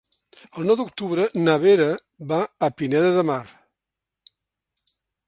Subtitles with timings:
[0.61, 1.87] El nou d'octubre na Vera
[2.31, 3.43] va a Pineda de Mar.